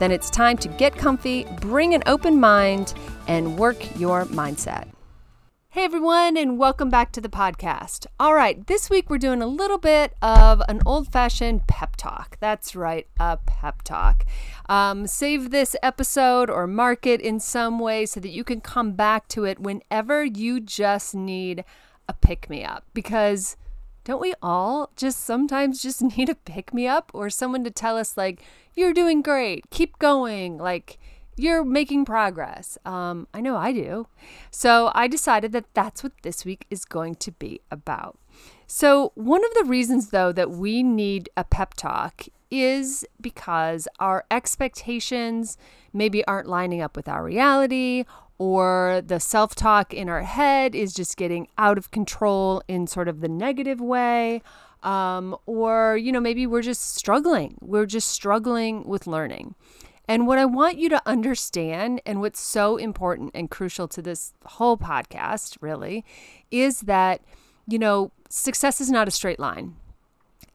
[0.00, 2.94] then it's time to get comfy, bring an open mind,
[3.28, 4.88] and work your mindset.
[5.68, 8.06] Hey everyone, and welcome back to the podcast.
[8.18, 12.38] All right, this week we're doing a little bit of an old fashioned pep talk.
[12.40, 14.24] That's right, a pep talk.
[14.70, 18.92] Um, save this episode or mark it in some way so that you can come
[18.92, 21.62] back to it whenever you just need
[22.08, 23.56] a pick me up because
[24.04, 27.96] don't we all just sometimes just need a pick me up or someone to tell
[27.96, 28.42] us like
[28.74, 29.68] you're doing great.
[29.70, 30.58] Keep going.
[30.58, 30.98] Like
[31.36, 32.78] you're making progress.
[32.84, 34.06] Um, i know i do.
[34.50, 38.18] So i decided that that's what this week is going to be about.
[38.66, 44.24] So one of the reasons though that we need a pep talk is because our
[44.30, 45.56] expectations
[45.92, 48.04] maybe aren't lining up with our reality
[48.38, 53.06] or the self talk in our head is just getting out of control in sort
[53.06, 54.40] of the negative way.
[54.82, 57.58] Um, or, you know, maybe we're just struggling.
[57.60, 59.56] We're just struggling with learning.
[60.08, 64.32] And what I want you to understand, and what's so important and crucial to this
[64.44, 66.04] whole podcast, really,
[66.50, 67.20] is that,
[67.68, 69.76] you know, success is not a straight line.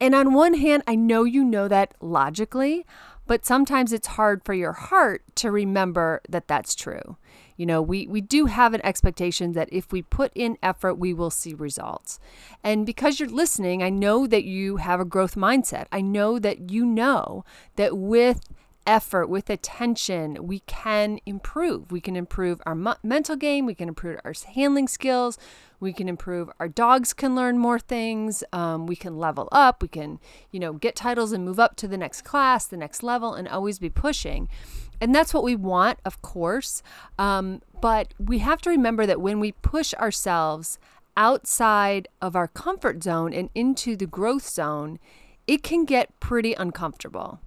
[0.00, 2.84] And on one hand, I know you know that logically,
[3.26, 7.16] but sometimes it's hard for your heart to remember that that's true.
[7.56, 11.14] You know, we, we do have an expectation that if we put in effort, we
[11.14, 12.20] will see results.
[12.62, 15.86] And because you're listening, I know that you have a growth mindset.
[15.90, 17.44] I know that you know
[17.76, 18.40] that with
[18.86, 21.90] effort, with attention, we can improve.
[21.90, 25.38] We can improve our mental game, we can improve our handling skills,
[25.80, 29.88] we can improve our dogs can learn more things, um, we can level up, we
[29.88, 30.20] can,
[30.50, 33.48] you know, get titles and move up to the next class, the next level, and
[33.48, 34.48] always be pushing.
[35.00, 36.82] And that's what we want, of course.
[37.18, 40.78] Um, but we have to remember that when we push ourselves
[41.16, 44.98] outside of our comfort zone and into the growth zone,
[45.46, 47.40] it can get pretty uncomfortable.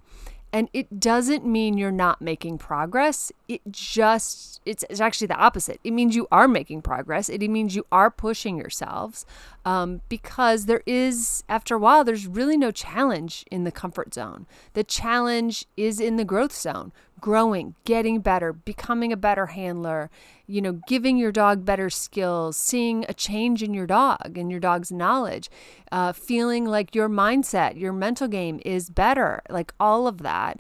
[0.52, 3.32] And it doesn't mean you're not making progress.
[3.48, 5.80] It just, it's, it's actually the opposite.
[5.84, 7.30] It means you are making progress.
[7.30, 9.26] It means you are pushing yourselves
[9.64, 14.48] um, because there is, after a while, there's really no challenge in the comfort zone.
[14.74, 20.10] The challenge is in the growth zone growing, getting better, becoming a better handler,
[20.48, 24.60] you know, giving your dog better skills, seeing a change in your dog and your
[24.60, 25.50] dog's knowledge,
[25.92, 29.42] uh, feeling like your mindset, your mental game is better.
[29.50, 30.60] Like all of that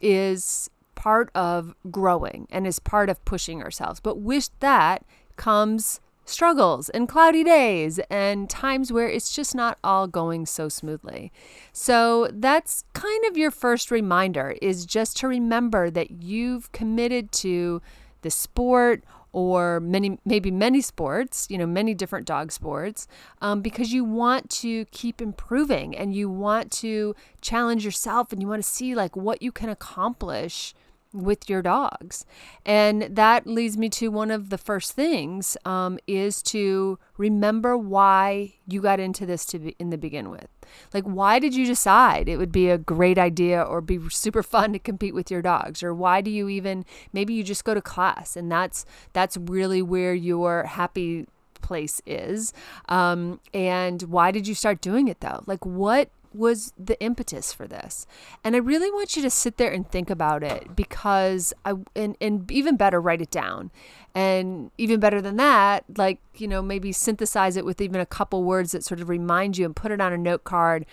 [0.00, 4.00] is part of growing and is part of pushing ourselves.
[4.00, 5.04] But with that
[5.36, 11.32] comes struggles and cloudy days and times where it's just not all going so smoothly.
[11.72, 17.82] So that's kind of your first reminder is just to remember that you've committed to
[18.22, 23.06] the sport or many maybe many sports you know many different dog sports
[23.42, 28.48] um, because you want to keep improving and you want to challenge yourself and you
[28.48, 30.72] want to see like what you can accomplish
[31.16, 32.24] with your dogs.
[32.64, 38.54] And that leads me to one of the first things um, is to remember why
[38.68, 40.48] you got into this to be in the begin with.
[40.92, 44.72] Like, why did you decide it would be a great idea or be super fun
[44.72, 45.82] to compete with your dogs?
[45.82, 49.82] Or why do you even maybe you just go to class and that's that's really
[49.82, 51.26] where your happy
[51.66, 52.52] place is.
[52.88, 55.42] Um, and why did you start doing it though?
[55.46, 58.06] Like, what was the impetus for this?
[58.44, 62.16] And I really want you to sit there and think about it because I and,
[62.20, 63.70] and even better write it down.
[64.14, 68.44] And even better than that, like, you know, maybe synthesize it with even a couple
[68.44, 70.86] words that sort of remind you and put it on a note card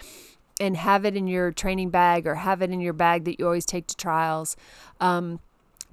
[0.59, 3.45] and have it in your training bag or have it in your bag that you
[3.45, 4.55] always take to trials.
[4.99, 5.39] Um,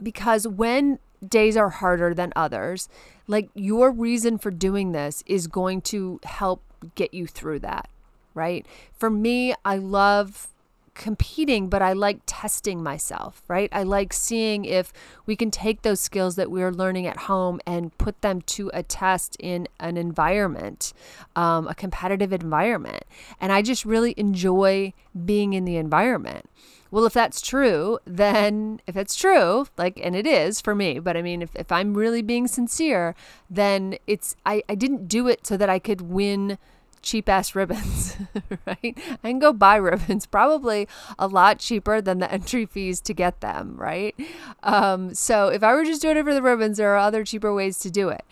[0.02, 2.88] because when days are harder than others,
[3.26, 6.62] like your reason for doing this is going to help
[6.94, 7.88] get you through that
[8.34, 8.66] right?
[8.92, 10.48] For me, I love
[10.94, 13.70] competing, but I like testing myself, right?
[13.72, 14.92] I like seeing if
[15.24, 18.82] we can take those skills that we're learning at home and put them to a
[18.82, 20.92] test in an environment,
[21.36, 23.04] um, a competitive environment.
[23.40, 24.92] And I just really enjoy
[25.24, 26.50] being in the environment.
[26.90, 31.16] Well, if that's true, then if it's true, like, and it is for me, but
[31.16, 33.14] I mean, if, if I'm really being sincere,
[33.48, 36.58] then it's, I, I didn't do it so that I could win
[37.02, 38.16] cheap ass ribbons,
[38.66, 38.98] right?
[39.24, 40.88] I can go buy ribbons, probably
[41.18, 44.14] a lot cheaper than the entry fees to get them, right?
[44.62, 47.52] Um, so if I were just doing it for the ribbons, there are other cheaper
[47.54, 48.24] ways to do it.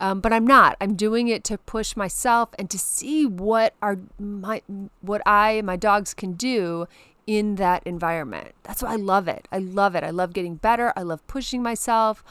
[0.00, 0.76] Um, but I'm not.
[0.80, 4.60] I'm doing it to push myself and to see what our my
[5.00, 6.86] what I my dogs can do
[7.26, 8.54] in that environment.
[8.64, 9.46] That's why I love it.
[9.50, 10.04] I love it.
[10.04, 10.92] I love getting better.
[10.96, 12.24] I love pushing myself.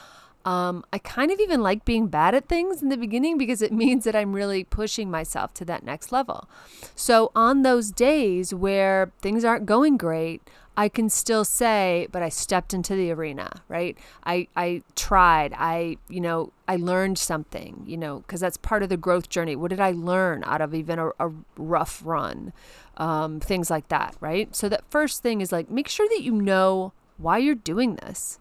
[0.45, 3.72] Um, I kind of even like being bad at things in the beginning because it
[3.84, 6.50] means that I'm really pushing myself to that next level.
[6.95, 10.42] So, on those days where things aren't going great,
[10.75, 13.95] I can still say, but I stepped into the arena, right?
[14.25, 15.54] I, I tried.
[15.56, 19.56] I, you know, I learned something, you know, because that's part of the growth journey.
[19.56, 22.54] What did I learn out of even a, a rough run?
[22.98, 24.54] Um, things like that, right?
[24.56, 28.39] So, that first thing is like make sure that you know why you're doing this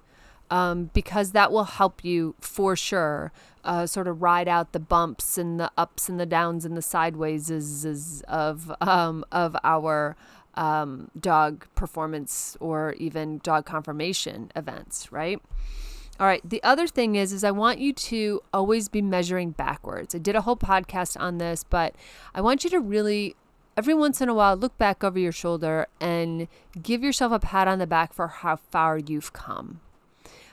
[0.52, 3.32] um, because that will help you for sure
[3.64, 6.82] uh, sort of ride out the bumps and the ups and the downs and the
[6.82, 7.50] sideways
[8.28, 10.14] of um, of our
[10.54, 15.40] um, dog performance or even dog conformation events, right?
[16.20, 16.42] All right.
[16.44, 20.14] The other thing is, is I want you to always be measuring backwards.
[20.14, 21.94] I did a whole podcast on this, but
[22.34, 23.36] I want you to really
[23.74, 26.46] every once in a while look back over your shoulder and
[26.82, 29.80] give yourself a pat on the back for how far you've come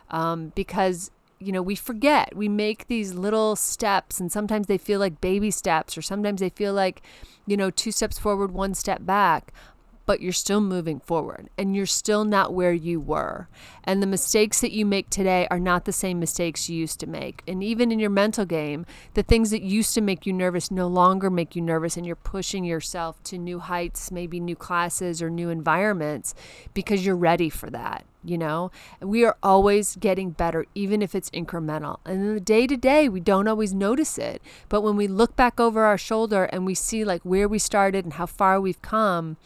[0.10, 5.00] um, because you know we forget we make these little steps and sometimes they feel
[5.00, 7.02] like baby steps or sometimes they feel like
[7.46, 9.54] you know two steps forward one step back
[10.10, 13.48] but you're still moving forward and you're still not where you were.
[13.84, 17.06] And the mistakes that you make today are not the same mistakes you used to
[17.06, 17.44] make.
[17.48, 20.88] And even in your mental game, the things that used to make you nervous no
[20.88, 25.30] longer make you nervous, and you're pushing yourself to new heights, maybe new classes or
[25.30, 26.34] new environments
[26.74, 28.04] because you're ready for that.
[28.24, 28.71] You know,
[29.01, 32.00] we are always getting better, even if it's incremental.
[32.06, 34.42] And in the day to day, we don't always notice it.
[34.68, 38.04] But when we look back over our shoulder and we see like where we started
[38.04, 39.38] and how far we've come,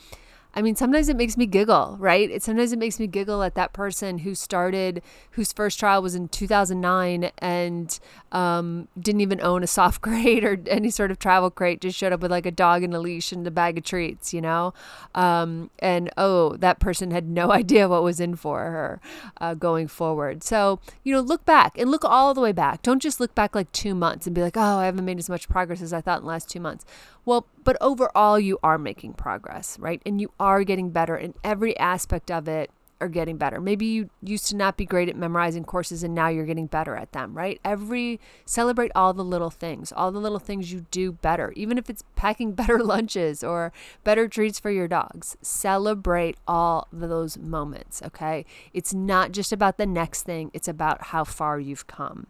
[0.55, 2.29] I mean, sometimes it makes me giggle, right?
[2.29, 5.01] It sometimes it makes me giggle at that person who started,
[5.31, 7.99] whose first trial was in 2009 and
[8.31, 12.13] um, didn't even own a soft crate or any sort of travel crate, just showed
[12.13, 14.73] up with like a dog and a leash and a bag of treats, you know?
[15.15, 19.01] Um, and oh, that person had no idea what was in for her
[19.41, 20.43] uh, going forward.
[20.43, 22.83] So, you know, look back and look all the way back.
[22.83, 25.29] Don't just look back like two months and be like, oh, I haven't made as
[25.29, 26.85] much progress as I thought in the last two months.
[27.25, 30.01] Well, but overall, you are making progress, right?
[30.05, 32.69] And you are getting better in every aspect of it
[33.03, 33.59] are getting better.
[33.59, 36.95] Maybe you used to not be great at memorizing courses and now you're getting better
[36.95, 37.59] at them, right?
[37.63, 41.89] Every celebrate all the little things, all the little things you do better, even if
[41.89, 43.73] it's packing better lunches or
[44.05, 45.35] better treats for your dogs.
[45.41, 48.45] Celebrate all those moments, okay?
[48.73, 52.27] It's not just about the next thing, it's about how far you've come.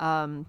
[0.00, 0.46] Um,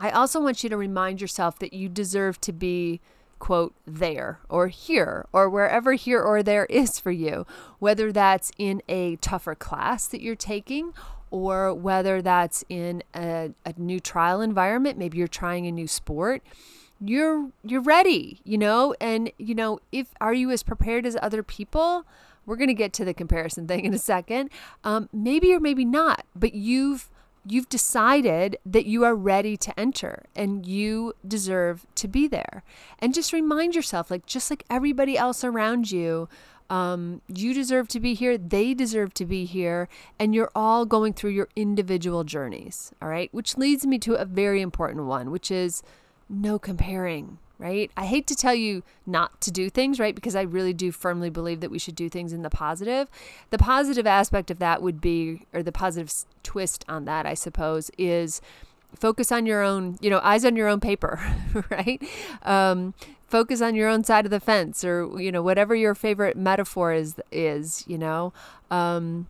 [0.00, 3.00] I also want you to remind yourself that you deserve to be
[3.38, 7.46] quote, there or here or wherever here or there is for you,
[7.78, 10.94] whether that's in a tougher class that you're taking
[11.30, 16.42] or whether that's in a, a new trial environment, maybe you're trying a new sport
[17.00, 18.94] you're you're ready you know?
[19.00, 22.06] And you know if are you as prepared as other people?
[22.46, 24.50] We're going to get to the comparison thing in a second.
[24.84, 27.10] Um, maybe or maybe not but you've
[27.46, 32.62] you've decided that you are ready to enter and you deserve to be there.
[32.98, 36.28] And just remind yourself, like, just like everybody else around you,
[36.70, 39.88] um, you deserve to be here, they deserve to be here,
[40.18, 42.92] and you're all going through your individual journeys.
[43.02, 43.32] All right.
[43.32, 45.82] Which leads me to a very important one, which is
[46.28, 47.90] no comparing right?
[47.96, 50.14] I hate to tell you not to do things, right?
[50.14, 53.08] Because I really do firmly believe that we should do things in the positive.
[53.50, 57.90] The positive aspect of that would be, or the positive twist on that, I suppose,
[57.96, 58.40] is
[58.94, 61.20] focus on your own, you know, eyes on your own paper,
[61.70, 62.02] right?
[62.42, 62.94] Um,
[63.28, 66.92] focus on your own side of the fence or, you know, whatever your favorite metaphor
[66.92, 68.32] is, is, you know,
[68.70, 69.26] um,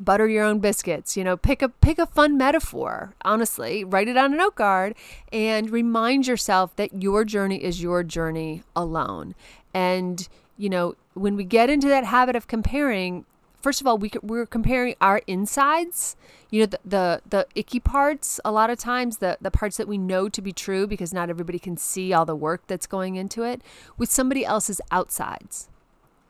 [0.00, 4.16] butter your own biscuits you know pick a pick a fun metaphor honestly write it
[4.16, 4.94] on a note card
[5.32, 9.34] and remind yourself that your journey is your journey alone.
[9.72, 13.24] And you know when we get into that habit of comparing
[13.60, 16.16] first of all we, we're comparing our insides
[16.50, 19.88] you know the, the the icky parts a lot of times the the parts that
[19.88, 23.16] we know to be true because not everybody can see all the work that's going
[23.16, 23.62] into it
[23.98, 25.68] with somebody else's outsides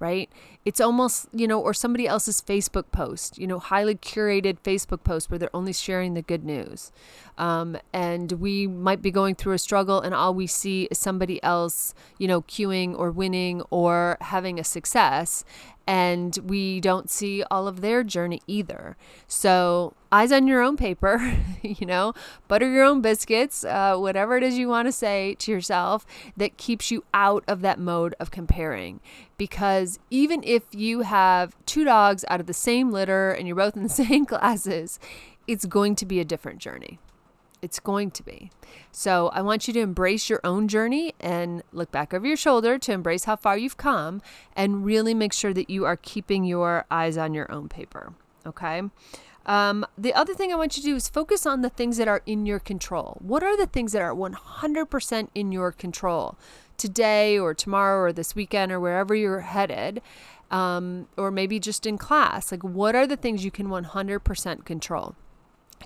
[0.05, 0.29] right?
[0.67, 5.31] It's almost, you know, or somebody else's Facebook post, you know, highly curated Facebook post
[5.31, 6.93] where they're only sharing the good news.
[7.39, 11.43] Um, and we might be going through a struggle and all we see is somebody
[11.43, 15.43] else, you know, Q'ing or winning or having a success.
[15.87, 18.97] And we don't see all of their journey either.
[19.27, 22.15] So, eyes on your own paper, you know,
[22.49, 26.57] butter your own biscuits, uh, whatever it is you want to say to yourself that
[26.57, 29.01] keeps you out of that mode of comparing.
[29.37, 33.77] Because even if you have two dogs out of the same litter and you're both
[33.77, 34.99] in the same classes,
[35.47, 36.99] it's going to be a different journey.
[37.65, 38.51] It's going to be.
[38.93, 42.79] So I want you to embrace your own journey and look back over your shoulder
[42.79, 44.21] to embrace how far you've come
[44.55, 48.13] and really make sure that you are keeping your eyes on your own paper.
[48.45, 48.83] Okay.
[49.47, 52.07] Um, the other thing I want you to do is focus on the things that
[52.07, 53.17] are in your control.
[53.21, 56.37] What are the things that are 100% in your control
[56.77, 60.03] today or tomorrow or this weekend or wherever you're headed?
[60.51, 62.53] Um, or maybe just in class.
[62.53, 65.17] Like, what are the things you can 100% control?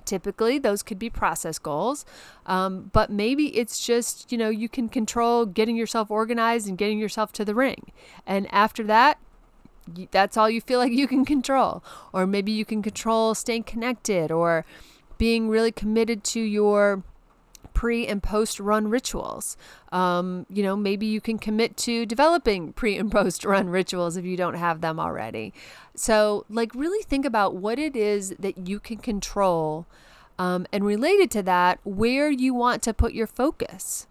[0.05, 2.05] Typically, those could be process goals,
[2.45, 6.97] um, but maybe it's just, you know, you can control getting yourself organized and getting
[6.97, 7.91] yourself to the ring.
[8.25, 9.19] And after that,
[10.11, 11.83] that's all you feel like you can control.
[12.13, 14.65] Or maybe you can control staying connected or
[15.17, 17.03] being really committed to your
[17.79, 19.55] pre and post run rituals.
[19.93, 24.25] Um, you know, maybe you can commit to developing pre and post run rituals if
[24.25, 25.53] you don't have them already.
[25.95, 29.87] So, like, really think about what it is that you can control.
[30.37, 34.07] Um, and related to that, where you want to put your focus.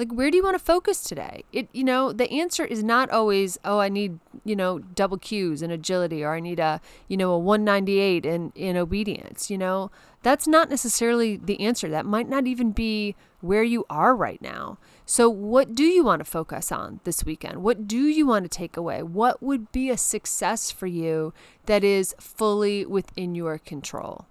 [0.00, 1.44] Like, where do you want to focus today?
[1.52, 5.60] It, you know, the answer is not always, oh, I need, you know, double Qs
[5.60, 9.50] and agility, or I need a, you know, a 198 in, in obedience.
[9.50, 9.90] You know,
[10.22, 11.90] that's not necessarily the answer.
[11.90, 14.78] That might not even be where you are right now.
[15.04, 17.62] So, what do you want to focus on this weekend?
[17.62, 19.02] What do you want to take away?
[19.02, 21.34] What would be a success for you
[21.66, 24.24] that is fully within your control?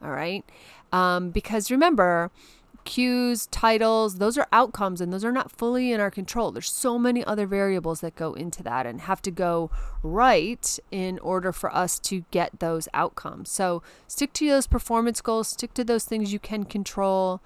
[0.00, 0.44] All right.
[0.92, 2.30] Um, because remember,
[2.84, 6.50] Qs, titles, those are outcomes and those are not fully in our control.
[6.50, 9.70] There's so many other variables that go into that and have to go
[10.02, 13.50] right in order for us to get those outcomes.
[13.50, 17.40] So stick to those performance goals, stick to those things you can control.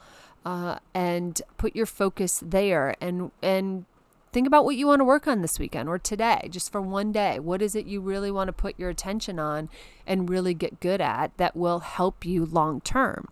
[0.44, 3.84] Uh, and put your focus there and and
[4.32, 7.12] Think about what you want to work on this weekend or today, just for one
[7.12, 7.38] day.
[7.38, 9.68] What is it you really want to put your attention on
[10.06, 13.28] and really get good at that will help you long term?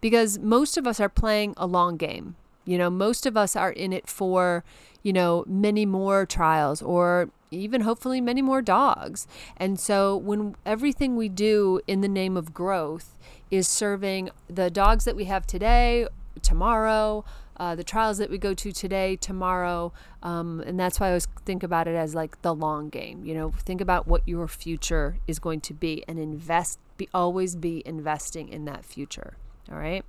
[0.00, 2.34] Because most of us are playing a long game.
[2.64, 4.64] You know, most of us are in it for,
[5.04, 9.28] you know, many more trials or even hopefully many more dogs.
[9.56, 13.16] And so when everything we do in the name of growth
[13.52, 16.06] is serving the dogs that we have today,
[16.42, 17.24] tomorrow,
[17.60, 19.92] uh, the trials that we go to today, tomorrow.
[20.22, 23.22] Um, and that's why I always think about it as like the long game.
[23.26, 27.56] You know, think about what your future is going to be and invest, be always
[27.56, 29.34] be investing in that future.
[29.70, 30.02] All right.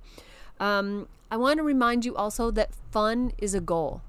[0.58, 4.00] Um, I want to remind you also that fun is a goal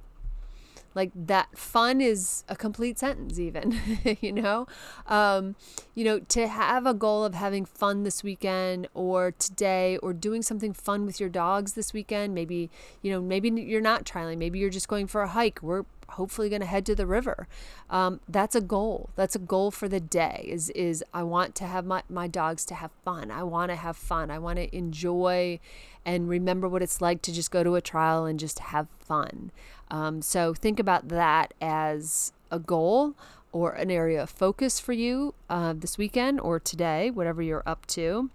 [0.95, 3.79] like that fun is a complete sentence even
[4.21, 4.67] you know?
[5.07, 5.55] Um,
[5.95, 10.41] you know to have a goal of having fun this weekend or today or doing
[10.41, 12.69] something fun with your dogs this weekend maybe
[13.01, 15.59] you know maybe you're not trialing maybe you're just going for a hike.
[15.61, 17.47] We're hopefully going to head to the river.
[17.89, 19.09] Um, that's a goal.
[19.15, 22.65] That's a goal for the day is is i want to have my, my dogs
[22.65, 23.31] to have fun.
[23.31, 24.31] I want to have fun.
[24.31, 25.59] I want to enjoy
[26.05, 29.51] and remember what it's like to just go to a trial and just have fun.
[29.89, 33.15] Um, so think about that as a goal
[33.51, 37.85] or an area of focus for you uh, this weekend or today whatever you're up
[37.87, 38.29] to.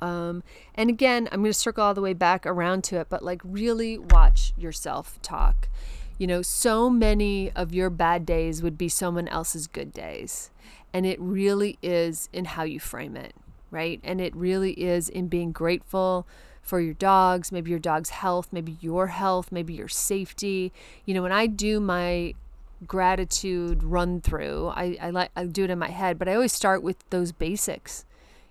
[0.00, 0.42] Um,
[0.74, 3.40] and again, I'm going to circle all the way back around to it, but like
[3.44, 5.68] really watch yourself talk.
[6.22, 10.50] You know, so many of your bad days would be someone else's good days.
[10.92, 13.34] And it really is in how you frame it,
[13.72, 13.98] right?
[14.04, 16.24] And it really is in being grateful
[16.62, 20.72] for your dogs, maybe your dog's health, maybe your health, maybe your safety.
[21.06, 22.34] You know, when I do my
[22.86, 26.52] gratitude run through, I, I like I do it in my head, but I always
[26.52, 28.04] start with those basics,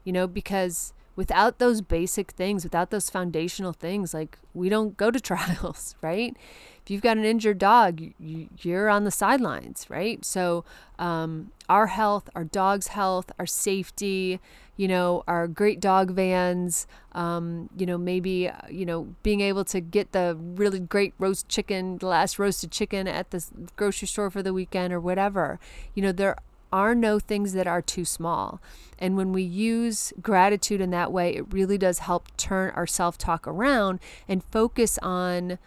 [0.04, 5.10] you know, because without those basic things, without those foundational things, like we don't go
[5.10, 6.36] to trials, right?
[6.84, 10.24] If you've got an injured dog, you're on the sidelines, right?
[10.26, 10.66] So,
[10.98, 14.40] um, our health, our dog's health, our safety,
[14.78, 19.64] you know, our great dog vans, um, you know, maybe, uh, you know, being able
[19.66, 23.46] to get the really great roast chicken, the last roasted chicken at the
[23.76, 25.60] grocery store for the weekend or whatever.
[25.94, 26.36] You know, there
[26.74, 28.60] are no things that are too small.
[28.98, 33.18] And when we use gratitude in that way, it really does help turn our self
[33.18, 35.60] talk around and focus on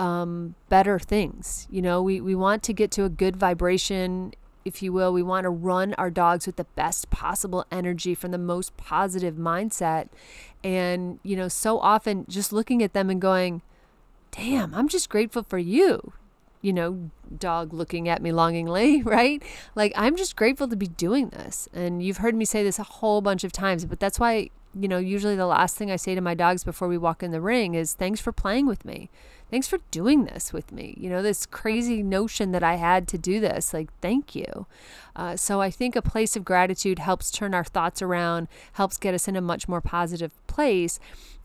[0.00, 1.68] um, better things.
[1.70, 4.32] You know, we, we want to get to a good vibration,
[4.64, 5.12] if you will.
[5.12, 9.34] We want to run our dogs with the best possible energy from the most positive
[9.36, 10.08] mindset.
[10.64, 13.60] And, you know, so often just looking at them and going,
[14.30, 16.14] damn, I'm just grateful for you.
[16.62, 19.42] you know, dog looking at me longingly, right?
[19.74, 21.68] Like, I'm just grateful to be doing this.
[21.72, 24.88] And you've heard me say this a whole bunch of times, but that's why, you
[24.88, 27.40] know, usually the last thing I say to my dogs before we walk in the
[27.40, 29.10] ring is thanks for playing with me.
[29.50, 30.94] Thanks for doing this with me.
[30.96, 34.66] You know, this crazy notion that I had to do this, like, thank you.
[35.16, 39.12] Uh, so I think a place of gratitude helps turn our thoughts around, helps get
[39.12, 41.00] us in a much more positive place,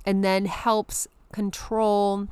[0.05, 2.27] and then helps control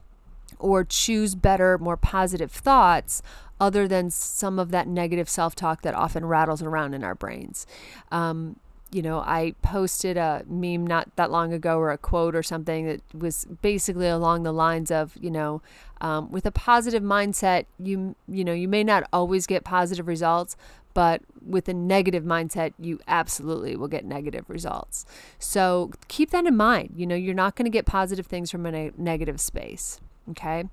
[0.59, 3.23] or choose better, more positive thoughts
[3.59, 7.65] other than some of that negative self talk that often rattles around in our brains.
[8.11, 8.57] Um,
[8.93, 12.85] you know, I posted a meme not that long ago or a quote or something
[12.85, 15.61] that was basically along the lines of, you know,
[16.01, 20.55] um, with a positive mindset, you you know, you may not always get positive results,
[20.93, 25.05] but with a negative mindset, you absolutely will get negative results.
[25.39, 26.93] So keep that in mind.
[26.95, 29.99] You know, you're not going to get positive things from a ne- negative space.
[30.29, 30.65] Okay.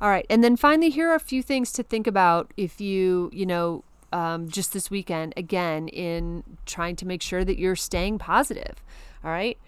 [0.00, 0.24] All right.
[0.30, 3.84] And then finally, here are a few things to think about if you, you know,
[4.12, 8.82] um, just this weekend, again, in trying to make sure that you're staying positive.
[9.24, 9.58] All right.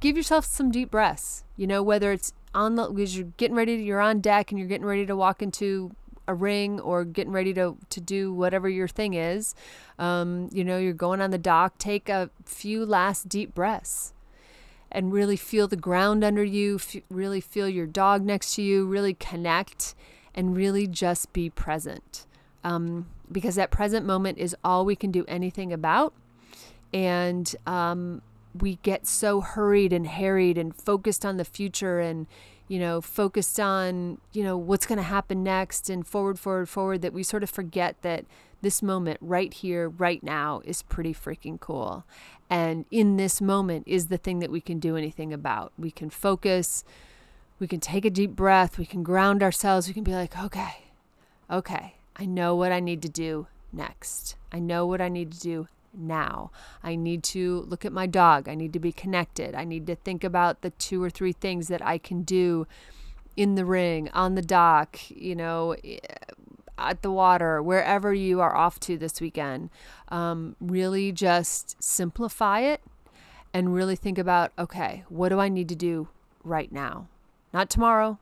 [0.00, 1.44] Give yourself some deep breaths.
[1.56, 4.58] You know, whether it's on the, because you're getting ready, to, you're on deck and
[4.58, 5.92] you're getting ready to walk into
[6.26, 9.54] a ring or getting ready to, to do whatever your thing is.
[9.98, 14.12] Um, you know, you're going on the dock, take a few last deep breaths
[14.90, 18.86] and really feel the ground under you, f- really feel your dog next to you,
[18.86, 19.94] really connect,
[20.34, 22.26] and really just be present.
[22.64, 26.14] Um, because that present moment is all we can do anything about.
[26.92, 28.22] And um,
[28.58, 32.26] we get so hurried and harried and focused on the future and,
[32.66, 37.02] you know, focused on, you know, what's going to happen next and forward, forward, forward
[37.02, 38.24] that we sort of forget that
[38.60, 42.04] this moment right here, right now is pretty freaking cool.
[42.50, 45.72] And in this moment is the thing that we can do anything about.
[45.78, 46.82] We can focus,
[47.58, 50.86] we can take a deep breath, we can ground ourselves, we can be like, okay,
[51.50, 54.36] okay, I know what I need to do next.
[54.52, 56.50] I know what I need to do now.
[56.82, 58.48] I need to look at my dog.
[58.48, 59.54] I need to be connected.
[59.54, 62.66] I need to think about the two or three things that I can do
[63.36, 65.76] in the ring, on the dock, you know,
[66.76, 69.70] at the water, wherever you are off to this weekend,
[70.08, 72.80] um, really just simplify it
[73.54, 76.08] and really think about okay, what do I need to do
[76.44, 77.08] right now?
[77.52, 78.18] Not tomorrow,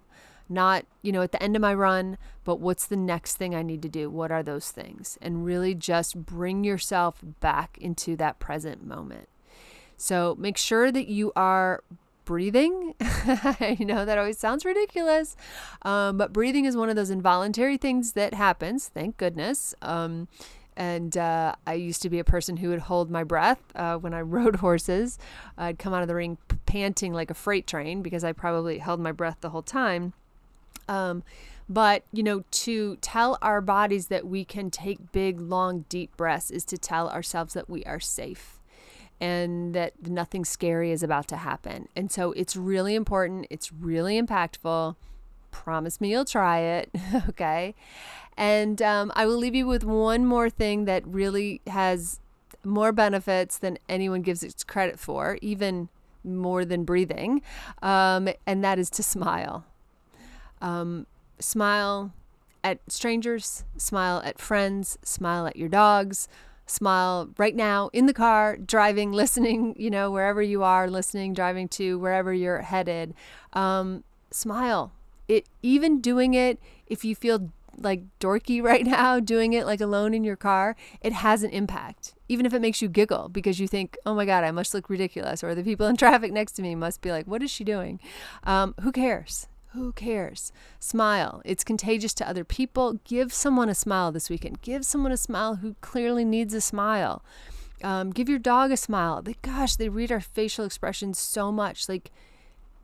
[0.49, 3.63] not, you know, at the end of my run, but what's the next thing I
[3.63, 4.09] need to do?
[4.11, 5.19] What are those things?
[5.21, 9.29] And really just bring yourself back into that present moment.
[9.97, 11.83] So make sure that you are
[12.25, 12.95] breathing.
[13.01, 15.37] I know that always sounds ridiculous,
[15.83, 19.75] um, but breathing is one of those involuntary things that happens, thank goodness.
[19.81, 20.29] Um,
[20.77, 24.13] and uh, I used to be a person who would hold my breath uh, when
[24.13, 25.19] I rode horses.
[25.57, 29.01] I'd come out of the ring panting like a freight train because I probably held
[29.01, 30.13] my breath the whole time.
[30.89, 31.23] Um,
[31.69, 36.51] but, you know, to tell our bodies that we can take big, long, deep breaths
[36.51, 38.61] is to tell ourselves that we are safe
[39.21, 41.89] and that nothing scary is about to happen.
[41.97, 44.95] And so it's really important, it's really impactful.
[45.51, 46.91] Promise me you'll try it,
[47.31, 47.75] okay?
[48.37, 52.21] And um, I will leave you with one more thing that really has
[52.63, 55.89] more benefits than anyone gives it credit for, even
[56.23, 57.41] more than breathing,
[57.83, 59.65] um, and that is to smile.
[60.61, 61.07] Um,
[61.39, 62.13] smile
[62.65, 66.29] at strangers, smile at friends, smile at your dogs,
[66.67, 71.69] smile right now in the car, driving, listening, you know, wherever you are, listening, driving
[71.69, 73.15] to wherever you're headed.
[73.53, 74.93] Um, smile.
[75.29, 80.15] It even doing it if you feel like dorky right now, doing it like alone
[80.15, 82.15] in your car, it has an impact.
[82.29, 84.91] Even if it makes you giggle because you think, oh my God, I must look
[84.91, 87.63] ridiculous, or the people in traffic next to me must be like, what is she
[87.65, 88.01] doing?
[88.45, 89.47] Um, who cares?
[89.77, 90.53] Who cares?
[90.81, 91.43] Smile.
[91.45, 92.95] It's contagious to other people.
[93.05, 94.63] Give someone a smile this weekend.
[94.63, 97.23] Give someone a smile who clearly needs a smile.
[97.85, 99.21] Um, give your dog a smile.
[99.21, 101.91] They, gosh, they read our facial expressions so much.
[101.91, 102.11] Like,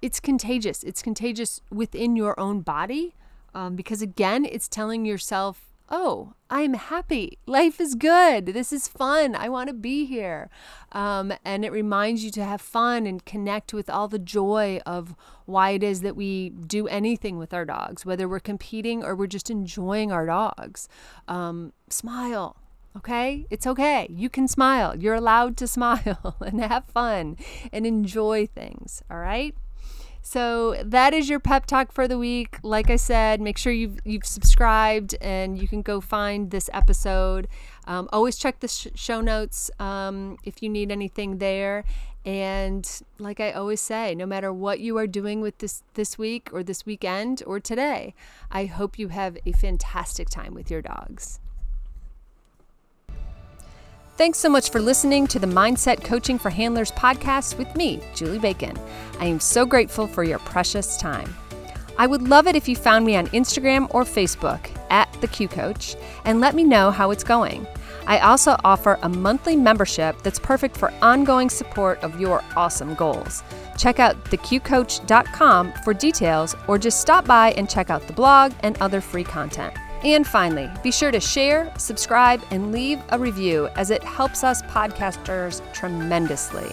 [0.03, 0.83] it's contagious.
[0.83, 3.15] It's contagious within your own body
[3.55, 7.39] um, because, again, it's telling yourself oh, I'm happy.
[7.47, 8.47] Life is good.
[8.47, 9.37] This is fun.
[9.37, 10.49] I want to be here.
[10.93, 15.15] Um, and it reminds you to have fun and connect with all the joy of
[15.45, 19.27] why it is that we do anything with our dogs, whether we're competing or we're
[19.27, 20.89] just enjoying our dogs.
[21.29, 22.57] Um, smile.
[22.97, 23.47] Okay?
[23.51, 24.07] It's okay.
[24.11, 24.97] You can smile.
[24.97, 27.37] You're allowed to smile and have fun
[27.71, 29.03] and enjoy things.
[29.11, 29.55] All right?
[30.23, 32.59] So that is your pep talk for the week.
[32.63, 37.49] Like I said, make sure you've you've subscribed and you can go find this episode.
[37.87, 41.85] Um, always check the sh- show notes um, if you need anything there.
[42.25, 46.49] And like I always say, no matter what you are doing with this this week
[46.53, 48.15] or this weekend or today,
[48.51, 51.41] I hope you have a fantastic time with your dogs.
[54.23, 58.39] Thanks so much for listening to the Mindset Coaching for Handlers podcast with me, Julie
[58.39, 58.79] Bacon.
[59.19, 61.35] I am so grateful for your precious time.
[61.99, 65.49] I would love it if you found me on Instagram or Facebook at the Q
[65.49, 67.67] Coach and let me know how it's going.
[68.07, 73.43] I also offer a monthly membership that's perfect for ongoing support of your awesome goals.
[73.77, 78.81] Check out theqcoach.com for details or just stop by and check out the blog and
[78.81, 79.75] other free content.
[80.05, 84.63] And finally, be sure to share, subscribe, and leave a review as it helps us
[84.63, 86.71] podcasters tremendously.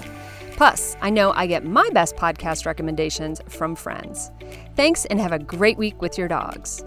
[0.53, 4.31] Plus, I know I get my best podcast recommendations from friends.
[4.75, 6.83] Thanks and have a great week with your dogs.